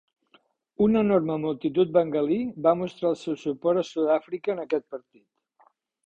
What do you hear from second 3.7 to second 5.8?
a Sud-àfrica en aquest partit.